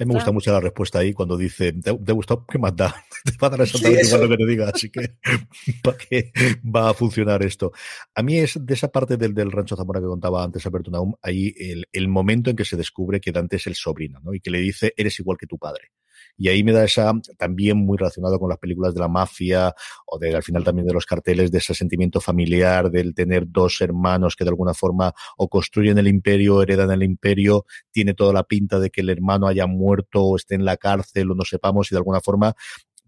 [0.01, 2.47] A mí me gusta mucho la respuesta ahí cuando dice, ¿te, te gustó?
[2.47, 2.95] ¿Qué más da?
[3.25, 5.17] Te va a dar exactamente igual lo que te diga, así que
[5.83, 6.33] ¿para qué
[6.65, 7.73] va a funcionar esto?
[8.15, 11.15] A mí es de esa parte del, del Rancho Zamora que contaba antes Alberto Naum,
[11.23, 14.33] ahí el, el momento en que se descubre que Dante es el sobrino, ¿no?
[14.33, 15.91] Y que le dice, eres igual que tu padre.
[16.37, 19.75] Y ahí me da esa, también muy relacionado con las películas de la mafia
[20.07, 23.81] o de, al final también de los carteles, de ese sentimiento familiar, del tener dos
[23.81, 28.33] hermanos que de alguna forma o construyen el imperio, o heredan el imperio, tiene toda
[28.33, 31.45] la pinta de que el hermano haya muerto o esté en la cárcel o no
[31.45, 32.55] sepamos y de alguna forma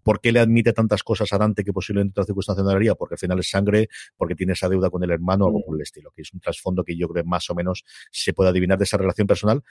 [0.03, 2.93] ¿Por qué le admite tantas cosas a Dante que posiblemente otra circunstancia no haría?
[2.93, 5.75] Porque al final es sangre, porque tiene esa deuda con el hermano o algo por
[5.75, 8.49] el estilo, que es un trasfondo que yo creo que más o menos se puede
[8.49, 9.63] adivinar de esa relación personal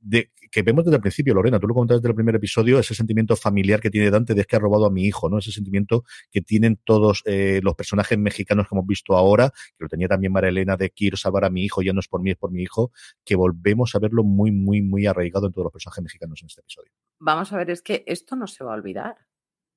[0.00, 2.94] de, que vemos desde el principio, Lorena, tú lo comentabas desde el primer episodio, ese
[2.94, 5.38] sentimiento familiar que tiene Dante de que ha robado a mi hijo, ¿no?
[5.38, 9.88] Ese sentimiento que tienen todos eh, los personajes mexicanos que hemos visto ahora, que lo
[9.88, 12.30] tenía también María Elena de quiero salvar a mi hijo, ya no es por mí,
[12.30, 12.92] es por mi hijo,
[13.24, 16.60] que volvemos a verlo muy, muy, muy arraigado en todos los personajes mexicanos en este
[16.60, 16.92] episodio.
[17.18, 19.16] Vamos a ver, es que esto no se va a olvidar.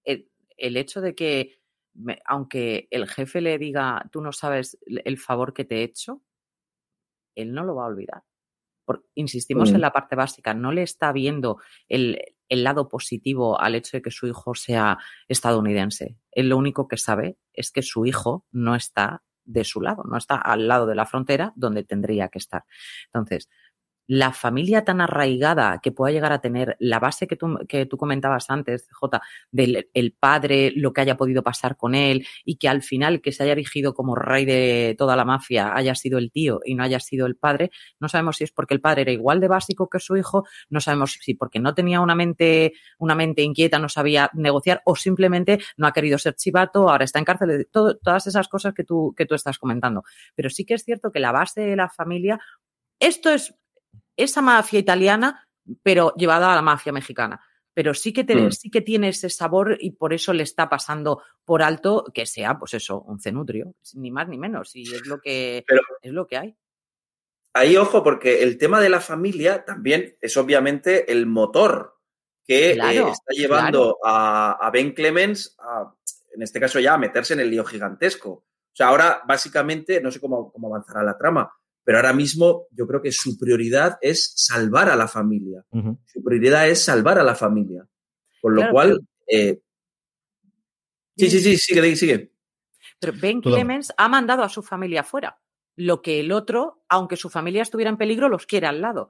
[0.04, 1.60] El, el hecho de que,
[2.26, 6.22] aunque el jefe le diga, tú no sabes el favor que te he hecho,
[7.36, 8.24] él no lo va a olvidar
[9.16, 9.82] insistimos en mm.
[9.82, 14.12] la parte básica, no le está viendo el, el, lado positivo al hecho de que
[14.12, 14.98] su hijo sea
[15.28, 16.18] estadounidense.
[16.32, 20.18] Él lo único que sabe es que su hijo no está de su lado, no
[20.18, 22.64] está al lado de la frontera donde tendría que estar.
[23.08, 23.50] Entonces,
[24.10, 27.96] la familia tan arraigada que pueda llegar a tener, la base que tú, que tú
[27.96, 32.68] comentabas antes, J, del el padre, lo que haya podido pasar con él y que
[32.68, 36.32] al final que se haya erigido como rey de toda la mafia haya sido el
[36.32, 37.70] tío y no haya sido el padre,
[38.00, 40.82] no sabemos si es porque el padre era igual de básico que su hijo, no
[40.82, 45.60] sabemos si porque no tenía una mente, una mente inquieta, no sabía negociar o simplemente
[45.78, 49.28] no ha querido ser chivato, ahora está en cárcel, todas esas cosas que tú, que
[49.28, 50.04] tú estás comentando.
[50.34, 52.40] Pero sí que es cierto que la base de la familia,
[53.00, 53.54] esto es
[54.24, 55.48] esa mafia italiana,
[55.84, 57.42] pero llevada a la mafia mexicana.
[57.74, 58.52] Pero sí que, mm.
[58.52, 62.58] sí que tiene ese sabor y por eso le está pasando por alto que sea,
[62.58, 64.76] pues eso, un cenutrio, ni más ni menos.
[64.76, 65.64] Y es lo que,
[66.02, 66.58] es lo que hay.
[67.54, 71.96] Ahí, ojo, porque el tema de la familia también es obviamente el motor
[72.46, 75.94] que eh, está llevando a, Ben Clemens a,
[76.34, 78.30] en este caso ya, a meterse en el lío gigantesco.
[78.30, 81.52] O sea, ahora básicamente, no sé cómo, cómo avanzará la trama,
[81.90, 85.66] pero ahora mismo yo creo que su prioridad es salvar a la familia.
[86.06, 87.84] Su prioridad es salvar a la familia.
[88.40, 89.00] Con lo cual...
[89.26, 89.60] Eh,
[91.18, 92.32] sí, sí, sí, sigue, sigue.
[93.00, 95.42] Pero Ben Clemens ha mandado a su familia fuera.
[95.76, 99.10] Lo que el otro, aunque su familia estuviera en peligro, los quiere al lado.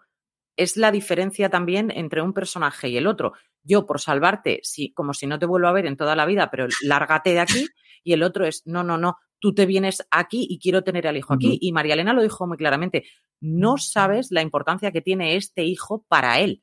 [0.56, 3.34] Es la diferencia también entre un personaje y el otro.
[3.62, 6.50] Yo, por salvarte, sí, como si no te vuelvo a ver en toda la vida,
[6.50, 7.68] pero lárgate de aquí.
[8.04, 11.18] Y el otro es, no, no, no, tú te vienes aquí y quiero tener al
[11.18, 11.58] hijo aquí.
[11.62, 13.06] Y María Elena lo dijo muy claramente,
[13.40, 16.62] no sabes la importancia que tiene este hijo para él.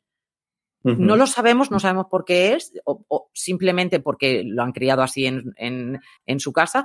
[0.82, 5.26] No lo sabemos, no sabemos por qué es, o, simplemente porque lo han criado así
[5.26, 6.84] en, en, su casa,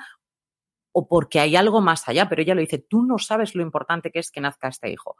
[0.91, 4.09] o porque hay algo más allá, pero ella lo dice, tú no sabes lo importante
[4.09, 5.17] que es que nazca este hijo.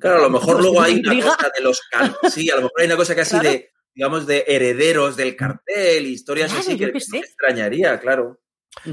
[0.00, 1.80] claro, a lo mejor luego hay una cosa de los
[2.30, 6.52] sí, a lo mejor hay una cosa casi de, digamos, de herederos del cartel, historias
[6.52, 8.40] así que, que me extrañaría, claro.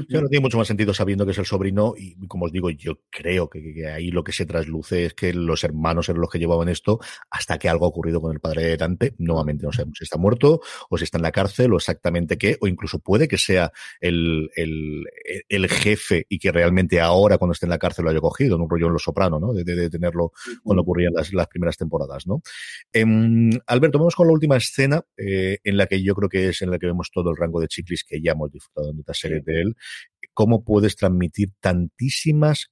[0.08, 2.70] Ya no tiene mucho más sentido sabiendo que es el sobrino y como os digo,
[2.70, 6.38] yo creo que, ahí lo que se trasluce es que los hermanos eran los que
[6.38, 9.14] llevaban esto hasta que algo ha ocurrido con el padre de Dante.
[9.18, 12.58] Nuevamente no sabemos si está muerto o si está en la cárcel o exactamente qué,
[12.60, 15.04] o incluso puede que sea el, el,
[15.48, 18.62] el jefe y que realmente ahora cuando esté en la cárcel lo haya cogido, en
[18.62, 19.52] un rollo en Los Soprano, ¿no?
[19.52, 22.42] De, de, tenerlo cuando ocurrían las, las primeras temporadas, ¿no?
[22.92, 26.62] Em, Alberto, vamos con la última escena eh, en la que yo creo que es
[26.62, 29.14] en la que vemos todo el rango de chiclis que ya hemos disfrutado en esta
[29.14, 29.69] serie de él
[30.34, 32.70] cómo puedes transmitir tantísimas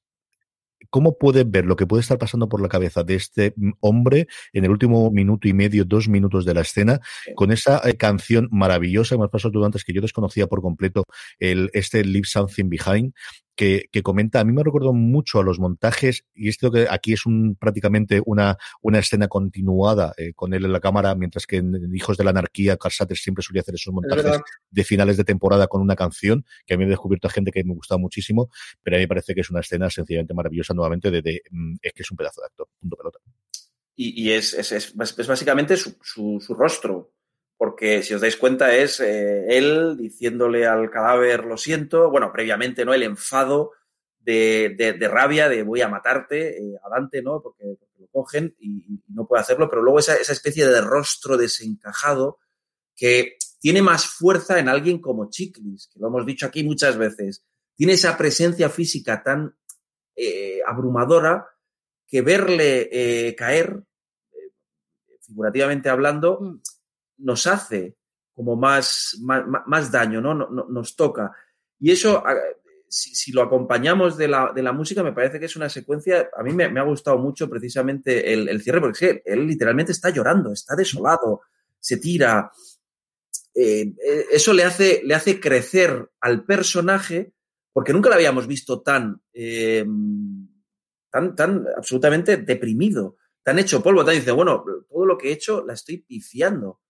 [0.90, 4.64] ¿Cómo puedes ver lo que puede estar pasando por la cabeza de este hombre en
[4.64, 7.00] el último minuto y medio, dos minutos de la escena,
[7.34, 10.62] con esa eh, canción maravillosa que me has pasado tú antes, que yo desconocía por
[10.62, 11.04] completo,
[11.38, 13.12] el, este Leave Something Behind,
[13.58, 17.26] que, comenta, a mí me recuerdo mucho a los montajes, y esto que aquí es
[17.26, 21.74] un, prácticamente una, una escena continuada eh, con él en la cámara, mientras que en,
[21.92, 24.40] Hijos de la Anarquía, Carl siempre solía hacer esos montajes
[24.70, 27.50] de finales de temporada con una canción, que a mí me he descubierto a gente
[27.50, 28.48] que me gustaba muchísimo,
[28.80, 31.92] pero a mí me parece que es una escena sencillamente maravillosa nuevamente de, mm, es
[31.92, 33.18] que es un pedazo de actor, punto pelota.
[33.96, 37.14] Y, es, es, es, básicamente su, su, su rostro
[37.58, 42.84] porque si os dais cuenta es eh, él diciéndole al cadáver lo siento, bueno, previamente,
[42.84, 42.94] ¿no?
[42.94, 43.72] El enfado
[44.20, 47.42] de, de, rabia de voy a matarte eh, a Dante, ¿no?
[47.42, 47.64] Porque,
[47.98, 52.38] lo cogen y, no puede hacerlo, pero luego esa, esa, especie de rostro desencajado
[52.94, 57.44] que tiene más fuerza en alguien como Chiclis, que lo hemos dicho aquí muchas veces,
[57.74, 59.56] tiene esa presencia física tan
[60.14, 61.48] eh, abrumadora
[62.06, 63.82] que verle caer,
[65.20, 66.60] figurativamente hablando, mm
[67.18, 67.96] nos hace
[68.34, 70.32] como más, más, daño, ¿no?
[70.32, 71.32] Nos toca.
[71.80, 72.22] Y eso,
[72.88, 76.42] si, lo acompañamos de la, de la, música, me parece que es una secuencia, a
[76.42, 81.42] mí me, ha gustado mucho precisamente el, cierre, porque él literalmente está llorando, está desolado,
[81.80, 82.50] se tira.
[83.54, 87.32] Eh, eh, eso le hace, le hace crecer al personaje,
[87.72, 89.84] porque nunca lo habíamos visto tan, eh,
[91.10, 95.64] tan, tan absolutamente deprimido, tan hecho polvo, tan dice, bueno, todo lo que he hecho
[95.66, 96.80] la estoy pifiando.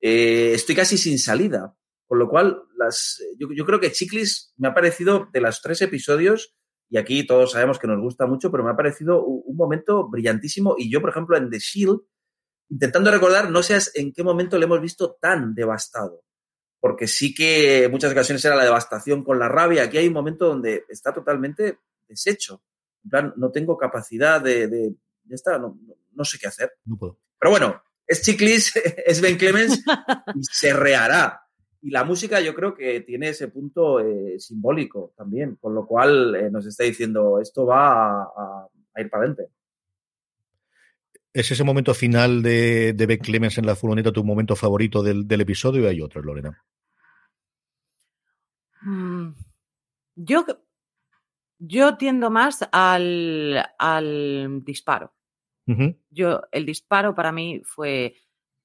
[0.00, 1.76] Eh, estoy casi sin salida.
[2.06, 6.56] Con lo cual, las, yo, creo que Chiclis me ha parecido de los tres episodios,
[6.88, 10.74] y aquí todos sabemos que nos gusta mucho, pero me ha parecido un, momento brillantísimo.
[10.76, 12.00] Y yo, por ejemplo, en The Shield,
[12.68, 16.24] intentando recordar, no sé en qué momento le hemos visto tan devastado.
[16.80, 19.84] Porque sí que en muchas ocasiones era la devastación con la rabia.
[19.84, 22.64] Aquí hay un momento donde está totalmente deshecho.
[23.04, 24.96] En plan, no tengo capacidad de.
[25.24, 25.78] ya está, no,
[26.10, 26.72] no, sé qué hacer.
[26.86, 27.20] No puedo.
[27.38, 28.72] Pero bueno, es Chiclis,
[29.06, 29.82] es Ben Clemens
[30.34, 31.46] y se rehará.
[31.80, 36.34] Y la música yo creo que tiene ese punto eh, simbólico también, con lo cual
[36.34, 39.52] eh, nos está diciendo esto va a, ir para adelante.
[41.32, 45.86] ¿Es ese momento final de, Ben Clemens en la furgoneta tu momento favorito del, episodio
[45.86, 46.60] o hay otro, Lorena?
[48.82, 49.34] Mm,
[50.16, 50.44] yo,
[51.58, 55.14] yo tiendo más al, al disparo.
[56.10, 58.16] Yo, el disparo para mí fue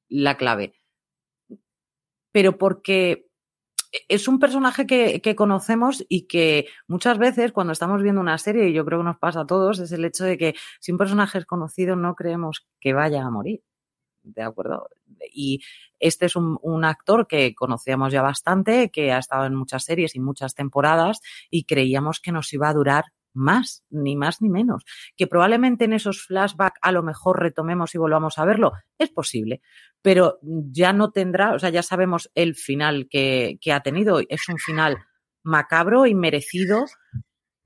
[0.10, 0.74] la clave.
[2.32, 3.28] Pero porque
[4.10, 8.74] es un personaje que, conocemos y que muchas veces cuando estamos viendo una serie, y
[8.74, 11.38] yo creo que nos pasa a todos, es el hecho de que si un personaje
[11.38, 13.62] es conocido no creemos que vaya a morir.
[14.24, 14.90] ¿De acuerdo?
[15.32, 15.62] Y
[16.00, 20.16] este es un, un, actor que conocíamos ya bastante, que ha estado en muchas series
[20.16, 24.84] y muchas temporadas y creíamos que nos iba a durar más, ni más ni menos.
[25.16, 29.62] Que probablemente en esos flashbacks a lo mejor retomemos y volvamos a verlo, es posible,
[30.02, 34.58] pero ya no tendrá, o sea, ya sabemos el final que, ha tenido, es un
[34.58, 34.98] final
[35.44, 36.86] macabro y merecido.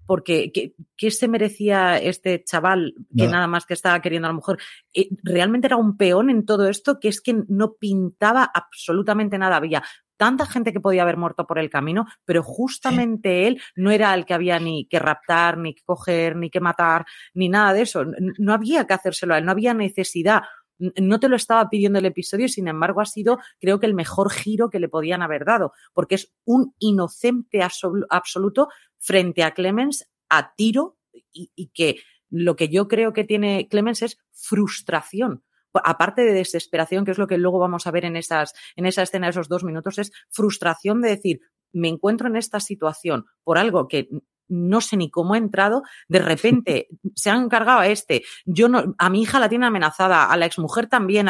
[0.06, 0.52] Porque,
[0.98, 4.58] ¿qué, se merecía este chaval que nada más que estaba queriendo a lo mejor?
[4.92, 9.58] Eh, realmente era un peón en todo esto, que es que no pintaba absolutamente nada.
[9.58, 9.84] Había
[10.20, 14.26] tanta gente que podía haber muerto por el camino, pero justamente él no era el
[14.26, 18.04] que había ni que raptar, ni que coger, ni que matar, ni nada de eso.
[18.38, 20.44] No había que hacérselo a él, no había necesidad
[20.80, 24.32] no te lo estaba pidiendo el episodio, sin embargo ha sido creo que el mejor
[24.32, 30.56] giro que le podían haber dado, porque es un inocente absoluto frente a Clemens a
[30.56, 30.98] tiro
[31.34, 31.98] y, que
[32.30, 35.44] lo que yo creo que tiene Clemens es frustración.
[35.74, 39.04] Aparte de desesperación, que es lo que luego vamos a ver en, esas, en esa
[39.04, 43.58] escena de esos dos minutos, es frustración de decir, me encuentro en esta situación por
[43.58, 44.10] algo que
[44.48, 48.96] no sé ni cómo he entrado, de repente se han encargado a este, yo no,
[48.98, 51.28] a mi hija la tiene amenazada, a la exmujer también,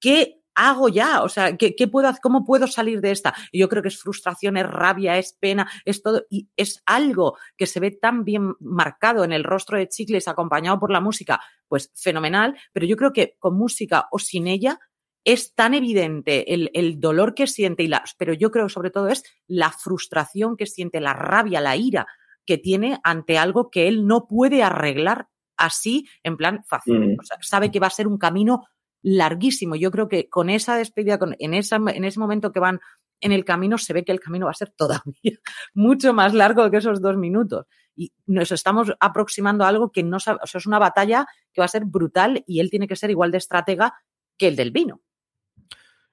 [0.00, 1.22] ¿qué hago ya?
[1.22, 3.34] O sea, ¿qué, puedo, ¿cómo puedo salir de esta?
[3.50, 7.36] Y yo creo que es frustración, es rabia, es pena, es todo, y es algo
[7.56, 11.40] que se ve tan bien marcado en el rostro de Chicles acompañado por la música,
[11.68, 14.78] pues fenomenal, pero yo creo que con música o sin ella
[15.24, 19.08] es tan evidente el, el, dolor que siente, y la, pero yo creo sobre todo
[19.08, 22.06] es la frustración que siente, la rabia, la ira
[22.44, 26.98] que tiene ante algo que él no puede arreglar así, en plan fácil.
[26.98, 27.16] Mm.
[27.40, 28.66] sabe que va a ser un camino
[29.02, 29.76] larguísimo.
[29.76, 32.80] Yo creo que con esa despedida, con, en, esa, en ese momento que van
[33.20, 35.12] en el camino, se ve que el camino va a ser todavía
[35.74, 37.66] mucho más largo que esos dos minutos.
[37.94, 41.60] Y nos estamos aproximando a algo que no sabe, o sea, es una batalla que
[41.60, 43.94] va a ser brutal y él tiene que ser igual de estratega
[44.38, 45.02] que el del vino.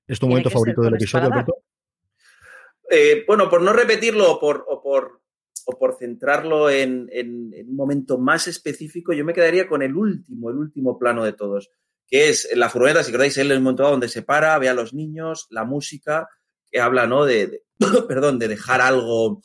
[0.06, 1.54] ¿Es tu momento favorito del episodio, Alberto?
[2.92, 5.20] Eh, bueno, por no repetirlo por, o por
[5.72, 10.58] o por centrarlo en, un momento más específico, yo me quedaría con el último, el
[10.58, 11.70] último plano de todos,
[12.10, 14.94] que es la furgoneta, si queréis, él el momento donde se para, ve a los
[14.94, 16.28] niños, la música,
[16.72, 17.26] que habla, ¿no?
[17.26, 17.64] De,
[18.08, 19.42] perdón, de dejar algo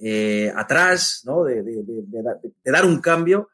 [0.00, 1.44] eh, atrás, ¿no?
[1.44, 1.62] De,
[2.64, 3.48] dar un cambio.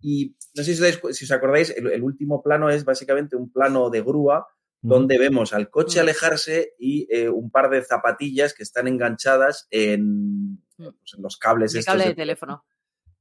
[0.00, 4.46] Y no sé si os, acordáis, el, último plano es básicamente un plano de grúa
[4.82, 10.58] donde vemos al coche alejarse y eh, un par de zapatillas que están enganchadas en,
[10.80, 10.88] Mm.
[10.98, 11.74] Pues, los cables.
[11.74, 12.64] El cable de, teléfono.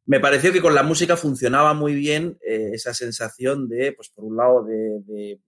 [0.05, 4.25] Me pareció que con la música funcionaba muy bien eh, esa sensación de, pues por
[4.25, 5.39] un lado, de,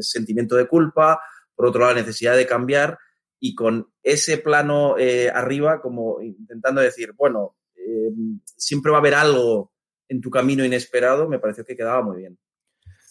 [0.00, 1.20] sentimiento de culpa,
[1.54, 2.98] por otro lado, la necesidad de cambiar
[3.40, 8.10] y con ese plano eh, arriba como intentando decir, bueno, eh,
[8.44, 9.72] siempre va a haber algo
[10.08, 12.38] en tu camino inesperado, me pareció que quedaba muy bien.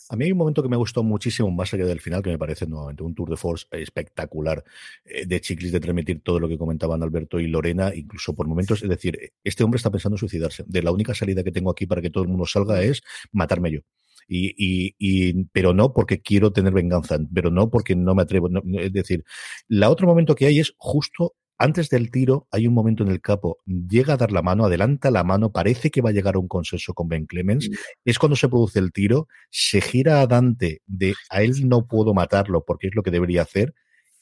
[0.09, 2.37] A mí hay un momento que me gustó muchísimo, más allá del final, que me
[2.37, 4.63] parece nuevamente un tour de force espectacular
[5.05, 8.83] eh, de Chiclis, de transmitir todo lo que comentaban Alberto y Lorena, incluso por momentos.
[8.83, 10.63] Es decir, este hombre está pensando en suicidarse.
[10.67, 13.71] De la única salida que tengo aquí para que todo el mundo salga es matarme
[13.71, 13.79] yo.
[14.27, 18.49] Y, y, pero no porque quiero tener venganza, pero no porque no me atrevo.
[18.79, 19.23] es decir,
[19.67, 23.21] la otro momento que hay es justo antes del tiro, hay un momento en el
[23.21, 26.39] capo, llega a dar la mano, adelanta la mano, parece que va a llegar a
[26.39, 27.69] un consenso con Ben Clemens.
[27.69, 27.73] Mm.
[28.05, 32.13] Es cuando se produce el tiro, se gira a Dante de a él no puedo
[32.13, 33.73] matarlo porque es lo que debería hacer.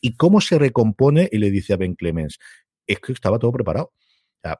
[0.01, 2.37] Y cómo se recompone y le dice a Ben Clemens,
[2.87, 3.93] es que estaba todo preparado.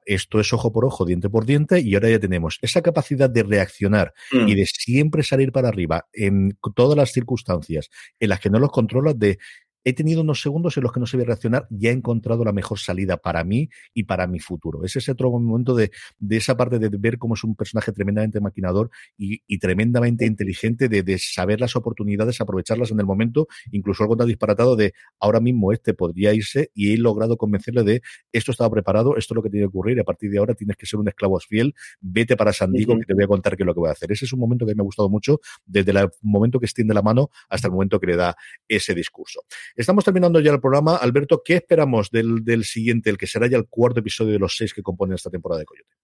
[0.05, 3.43] esto es ojo por ojo, diente por diente, y ahora ya tenemos esa capacidad de
[3.43, 4.47] reaccionar mm.
[4.47, 8.71] y de siempre salir para arriba en todas las circunstancias en las que no los
[8.71, 9.39] controlas, de
[9.83, 12.79] he tenido unos segundos en los que no sabía reaccionar y he encontrado la mejor
[12.79, 14.83] salida para mí y para mi futuro.
[14.83, 18.39] Ese es otro momento de, de esa parte de ver cómo es un personaje tremendamente
[18.39, 24.03] maquinador y, y tremendamente inteligente de, de, saber las oportunidades, aprovecharlas en el momento, incluso
[24.03, 28.51] algo tan disparatado de ahora mismo este podría irse y he logrado convencerle de esto
[28.51, 30.77] estaba preparado, esto es lo que tiene que ocurrir y a partir de ahora tienes
[30.77, 33.63] que ser un esclavo fiel, vete para San Diego que te voy a contar qué
[33.63, 34.11] es lo que voy a hacer.
[34.11, 37.01] Ese es un momento que me ha gustado mucho desde el momento que extiende la
[37.01, 38.35] mano hasta el momento que le da
[38.67, 39.41] ese discurso.
[39.75, 40.97] Estamos terminando ya el programa.
[40.97, 44.55] Alberto, ¿qué esperamos del, del siguiente, el que será ya el cuarto episodio de los
[44.55, 45.95] seis que componen esta temporada de Coyote?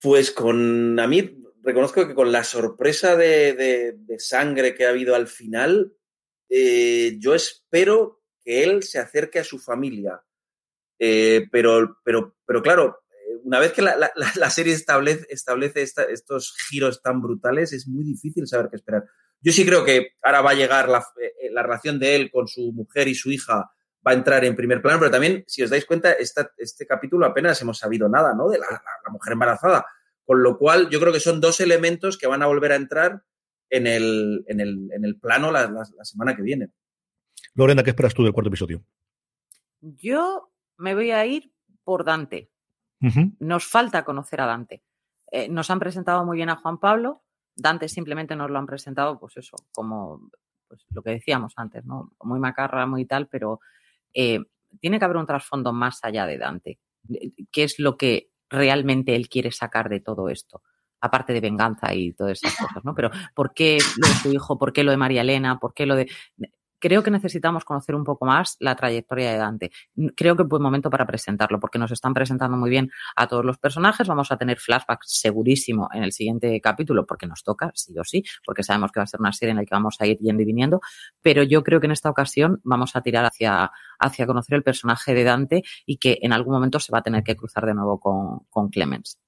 [0.00, 5.14] Pues con a mí reconozco que con la sorpresa de, de, sangre que ha habido
[5.14, 5.92] al final,
[6.48, 10.22] eh, yo espero que él se acerque a su familia.
[11.00, 13.00] Eh, pero, pero, pero claro,
[13.42, 17.86] una vez que la, la, la serie establece, establece esta, estos giros tan brutales, es
[17.86, 19.04] muy difícil saber qué esperar.
[19.40, 22.48] Yo sí creo que ahora va a llegar la, eh, la, relación de él con
[22.48, 23.70] su mujer y su hija
[24.06, 27.26] va a entrar en primer plano, pero también, si os dais cuenta, esta, este capítulo
[27.26, 28.48] apenas hemos sabido nada, ¿no?
[28.48, 29.86] De la, la, mujer embarazada.
[30.24, 33.22] Con lo cual, yo creo que son dos elementos que van a volver a entrar
[33.70, 36.70] en el, en el, en el plano la, la, semana que viene.
[37.54, 38.82] Lorena, ¿qué esperas tú del cuarto episodio?
[39.80, 41.52] Yo me voy a ir
[41.84, 42.50] por Dante.
[43.00, 43.36] Uh -huh.
[43.38, 44.82] Nos falta conocer a Dante.
[45.30, 47.22] Eh, nos han presentado muy bien a Juan Pablo,
[47.58, 50.30] Dante simplemente nos lo han presentado, pues eso, como
[50.68, 52.12] pues lo que decíamos antes, ¿no?
[52.22, 53.60] Muy macarra, muy tal, pero
[54.14, 54.40] eh,
[54.80, 56.78] tiene que haber un trasfondo más allá de Dante.
[57.50, 60.62] ¿Qué es lo que realmente él quiere sacar de todo esto?
[61.00, 62.94] Aparte de venganza y todas esas cosas, ¿no?
[62.94, 64.58] Pero ¿por qué lo de su hijo?
[64.58, 65.58] ¿Por qué lo de María Elena?
[65.58, 66.08] ¿Por qué lo de...?
[66.78, 69.70] Creo que necesitamos conocer un poco más la trayectoria de Dante.
[70.16, 73.44] Creo que es buen momento para presentarlo, porque nos están presentando muy bien a todos
[73.44, 74.06] los personajes.
[74.06, 78.24] Vamos a tener flashbacks segurísimo en el siguiente capítulo, porque nos toca, sí o sí,
[78.44, 80.42] porque sabemos que va a ser una serie en la que vamos a ir yendo
[80.42, 80.80] y viniendo.
[81.22, 85.14] Pero yo creo que en esta ocasión vamos a tirar hacia, hacia conocer el personaje
[85.14, 87.98] de Dante y que en algún momento se va a tener que cruzar de nuevo
[87.98, 89.18] con, con Clemens.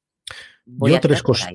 [0.64, 1.50] Voy yo tres cosas.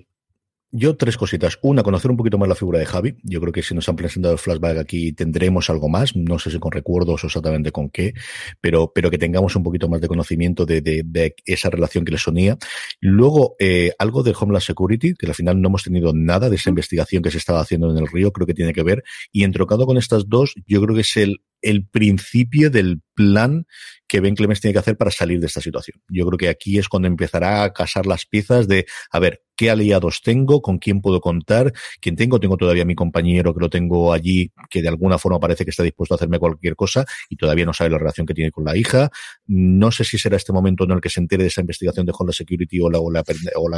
[0.77, 1.57] Yo tres cositas.
[1.61, 3.15] Una, conocer un poquito más la figura de Javi.
[3.23, 6.17] Yo creo que si nos han presentado el flashback aquí tendremos algo más.
[6.17, 8.13] No sé si con recuerdos o exactamente con qué,
[8.59, 12.27] pero, pero que tengamos un poquito más de conocimiento de, de, esa relación que les
[12.27, 12.57] unía.
[12.99, 16.71] Luego, eh, algo de Homeland Security, que al final no hemos tenido nada de esa
[16.71, 19.01] investigación que se estaba haciendo en el río, creo que tiene que ver.
[19.31, 23.65] Y entrocado con estas dos, yo creo que es el el principio del plan
[24.07, 25.99] que Ben Clemens tiene que hacer para salir de esta situación.
[26.09, 29.69] Yo creo que aquí es cuando empezará a casar las piezas de, a ver, ¿qué
[29.69, 30.61] aliados tengo?
[30.61, 31.73] ¿Con quién puedo contar?
[32.01, 32.39] ¿Quién tengo?
[32.39, 35.81] Tengo todavía mi compañero que lo tengo allí, que de alguna forma parece que está
[35.81, 38.77] dispuesto a hacerme cualquier cosa y todavía no sabe la relación que tiene con la
[38.77, 39.09] hija.
[39.47, 42.13] No sé si será este momento en el que se entere de esa investigación de
[42.17, 43.23] Honda Security o la, o la,
[43.55, 43.69] o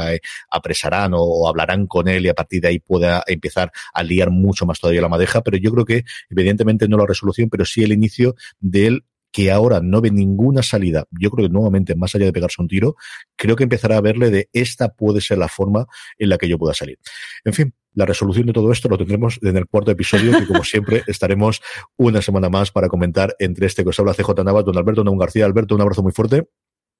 [0.50, 4.66] apresarán o, hablarán con él y a partir de ahí pueda empezar a liar mucho
[4.66, 7.92] más todavía la madeja, pero yo creo que evidentemente no la resolución, pero sí el
[7.92, 12.26] inicio de él que ahora no ve ninguna salida, yo creo que nuevamente, más allá
[12.26, 12.96] de pegarse un tiro,
[13.36, 15.86] creo que empezará a verle de esta puede ser la forma
[16.18, 16.98] en la que yo pueda salir.
[17.44, 20.64] En fin, la resolución de todo esto lo tendremos en el cuarto episodio, que como
[20.64, 21.60] siempre estaremos
[21.96, 25.18] una semana más para comentar entre este que os habla CJ Navas, don Alberto Don
[25.18, 25.44] García.
[25.44, 26.48] Alberto, un abrazo muy fuerte.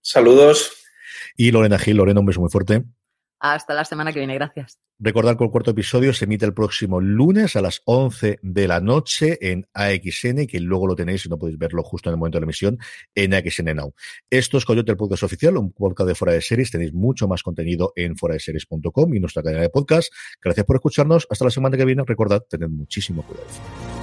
[0.03, 0.73] Saludos.
[1.37, 2.85] Y Lorena Gil, Lorena, un beso muy fuerte.
[3.41, 4.79] Hasta la semana que viene, gracias.
[5.01, 8.81] Recordar que el cuarto episodio se emite el próximo lunes a las 11 de la
[8.81, 12.39] noche en AXN, que luego lo tenéis, si no podéis verlo justo en el momento
[12.39, 12.79] de la emisión,
[13.15, 13.95] en AXN Now.
[14.29, 16.73] Esto es Coyote, el podcast oficial, un podcast de Fuera de Series.
[16.73, 20.13] Tenéis mucho más contenido en series.com y nuestra cadena de podcast.
[20.43, 21.29] Gracias por escucharnos.
[21.31, 22.03] Hasta la semana que viene.
[22.05, 23.98] Recordad, tened muchísimo cuidado.